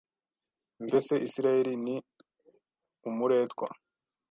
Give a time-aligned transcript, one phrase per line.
[0.85, 1.95] Mbese Isirayeli ni
[3.09, 3.67] umuretwa